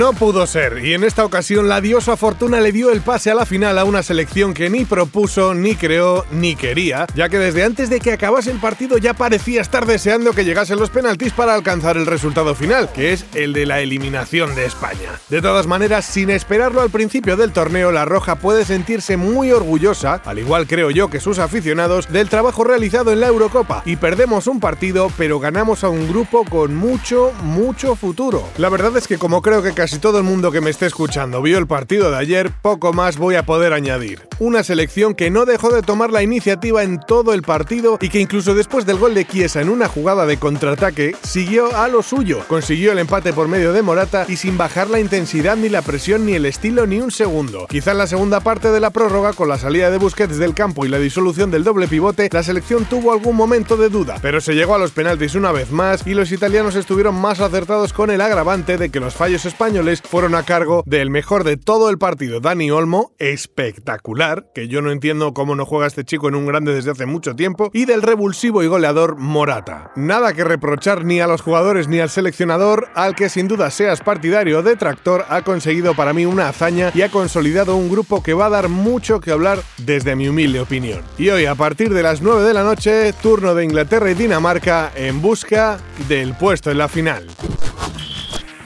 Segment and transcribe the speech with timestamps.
[0.00, 3.34] No pudo ser, y en esta ocasión la diosa Fortuna le dio el pase a
[3.34, 7.64] la final a una selección que ni propuso, ni creó, ni quería, ya que desde
[7.64, 11.52] antes de que acabase el partido ya parecía estar deseando que llegasen los penaltis para
[11.52, 15.20] alcanzar el resultado final, que es el de la eliminación de España.
[15.28, 20.22] De todas maneras, sin esperarlo al principio del torneo, la Roja puede sentirse muy orgullosa,
[20.24, 24.46] al igual creo yo que sus aficionados, del trabajo realizado en la Eurocopa, y perdemos
[24.46, 28.48] un partido, pero ganamos a un grupo con mucho, mucho futuro.
[28.56, 31.42] La verdad es que como creo que casi todo el mundo que me esté escuchando
[31.42, 34.28] vio el partido de ayer, poco más voy a poder añadir.
[34.38, 38.20] Una selección que no dejó de tomar la iniciativa en todo el partido y que
[38.20, 42.44] incluso después del gol de Chiesa en una jugada de contraataque, siguió a lo suyo.
[42.46, 46.24] Consiguió el empate por medio de Morata y sin bajar la intensidad ni la presión
[46.24, 47.66] ni el estilo ni un segundo.
[47.68, 50.84] Quizá en la segunda parte de la prórroga, con la salida de Busquets del campo
[50.84, 54.54] y la disolución del doble pivote, la selección tuvo algún momento de duda, pero se
[54.54, 58.20] llegó a los penaltis una vez más y los italianos estuvieron más acertados con el
[58.20, 62.40] agravante de que los fallos españoles fueron a cargo del mejor de todo el partido,
[62.40, 66.74] Dani Olmo, espectacular, que yo no entiendo cómo no juega este chico en un grande
[66.74, 69.90] desde hace mucho tiempo, y del revulsivo y goleador Morata.
[69.96, 74.00] Nada que reprochar ni a los jugadores ni al seleccionador, al que sin duda seas
[74.00, 78.34] partidario o detractor, ha conseguido para mí una hazaña y ha consolidado un grupo que
[78.34, 81.02] va a dar mucho que hablar desde mi humilde opinión.
[81.16, 84.92] Y hoy, a partir de las 9 de la noche, turno de Inglaterra y Dinamarca
[84.94, 87.26] en busca del puesto en la final.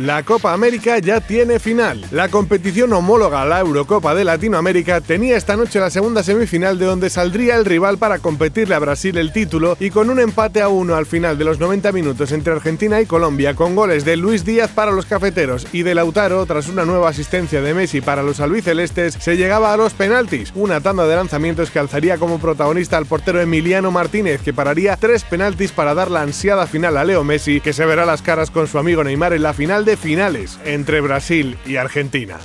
[0.00, 2.02] La Copa América ya tiene final.
[2.10, 6.86] La competición homóloga a la Eurocopa de Latinoamérica tenía esta noche la segunda semifinal de
[6.86, 10.68] donde saldría el rival para competirle a Brasil el título y con un empate a
[10.68, 14.46] uno al final de los 90 minutos entre Argentina y Colombia con goles de Luis
[14.46, 18.40] Díaz para los cafeteros y de Lautaro tras una nueva asistencia de Messi para los
[18.40, 23.04] albicelestes se llegaba a los penaltis, una tanda de lanzamientos que alzaría como protagonista al
[23.04, 27.60] portero Emiliano Martínez que pararía tres penaltis para dar la ansiada final a Leo Messi
[27.60, 31.00] que se verá las caras con su amigo Neymar en la final de finales entre
[31.00, 32.38] Brasil y Argentina.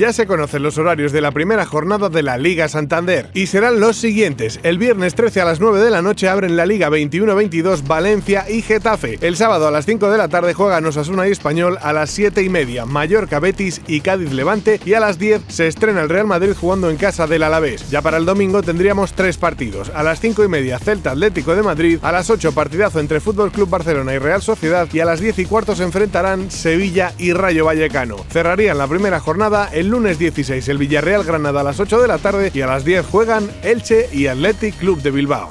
[0.00, 3.80] Ya se conocen los horarios de la primera jornada de la Liga Santander y serán
[3.80, 4.58] los siguientes.
[4.62, 8.62] El viernes 13 a las 9 de la noche abren la Liga 21-22 Valencia y
[8.62, 9.18] Getafe.
[9.20, 12.42] El sábado a las 5 de la tarde juegan Osasuna y Español a las 7
[12.42, 16.26] y media, Mallorca Betis y Cádiz Levante y a las 10 se estrena el Real
[16.26, 17.90] Madrid jugando en casa del Alavés.
[17.90, 19.92] Ya para el domingo tendríamos tres partidos.
[19.94, 23.52] A las 5 y media Celta Atlético de Madrid, a las 8 partidazo entre Fútbol
[23.52, 27.34] Club Barcelona y Real Sociedad y a las 10 y cuarto se enfrentarán Sevilla y
[27.34, 28.16] Rayo Vallecano.
[28.30, 32.18] Cerrarían la primera jornada el lunes 16 el Villarreal Granada a las 8 de la
[32.18, 35.50] tarde y a las 10 juegan Elche y Athletic Club de Bilbao.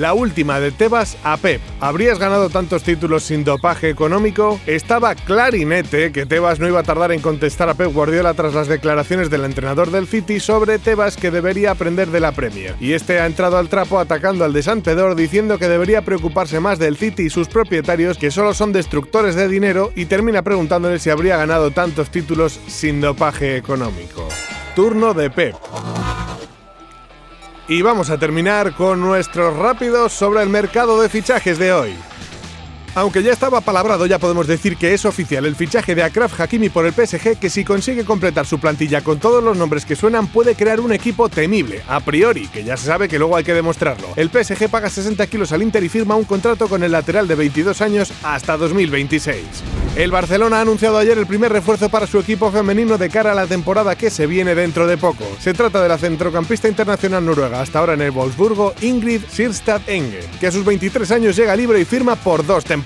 [0.00, 1.60] La última de Tebas a Pep.
[1.78, 4.58] ¿Habrías ganado tantos títulos sin dopaje económico?
[4.66, 8.66] Estaba clarinete que Tebas no iba a tardar en contestar a Pep Guardiola tras las
[8.66, 12.76] declaraciones del entrenador del City sobre Tebas que debería aprender de la Premier.
[12.80, 16.60] Y este ha entrado al trapo atacando al de San Pedro diciendo que debería preocuparse
[16.60, 20.98] más del City y sus propietarios que solo son destructores de dinero y termina preguntándole
[20.98, 24.26] si habría ganado tantos títulos sin dopaje económico.
[24.74, 25.56] Turno de Pep.
[27.70, 32.09] Y vamos a terminar con nuestros rápidos sobre el mercado de fichajes de hoy.
[32.96, 36.70] Aunque ya estaba palabrado, ya podemos decir que es oficial el fichaje de Akraf Hakimi
[36.70, 40.26] por el PSG, que si consigue completar su plantilla con todos los nombres que suenan,
[40.26, 43.54] puede crear un equipo temible, a priori, que ya se sabe que luego hay que
[43.54, 44.08] demostrarlo.
[44.16, 47.36] El PSG paga 60 kilos al Inter y firma un contrato con el lateral de
[47.36, 49.44] 22 años hasta 2026.
[49.94, 53.34] El Barcelona ha anunciado ayer el primer refuerzo para su equipo femenino de cara a
[53.34, 55.24] la temporada que se viene dentro de poco.
[55.40, 60.24] Se trata de la centrocampista internacional noruega, hasta ahora en el Wolfsburgo, Ingrid Sirstad Enge,
[60.40, 62.79] que a sus 23 años llega libre y firma por dos temporadas.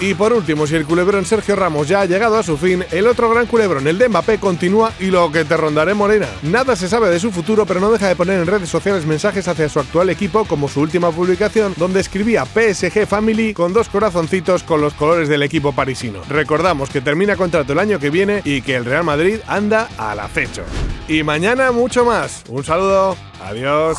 [0.00, 3.06] Y por último, si el culebrón Sergio Ramos ya ha llegado a su fin, el
[3.06, 6.26] otro gran culebrón, el de Mbappé, continúa y lo que te rondaré morena.
[6.42, 9.48] Nada se sabe de su futuro, pero no deja de poner en redes sociales mensajes
[9.48, 14.62] hacia su actual equipo, como su última publicación, donde escribía PSG Family con dos corazoncitos
[14.62, 16.20] con los colores del equipo parisino.
[16.28, 20.20] Recordamos que termina contrato el año que viene y que el Real Madrid anda al
[20.20, 20.62] acecho.
[21.08, 22.42] Y mañana mucho más.
[22.48, 23.16] Un saludo.
[23.40, 23.98] Adiós.